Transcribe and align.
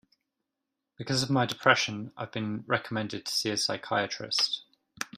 Because 0.97 1.21
of 1.21 1.29
my 1.29 1.45
depression, 1.45 2.11
I 2.17 2.23
have 2.23 2.31
been 2.31 2.63
recommended 2.65 3.23
to 3.27 3.31
see 3.35 3.51
a 3.51 3.57
psychiatrist. 3.57 4.63